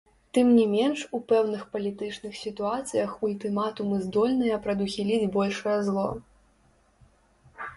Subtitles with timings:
[0.35, 6.07] Тым не менш у пэўных палітычных сітуацыях ультыматумы здольныя прадухіліць большае зло.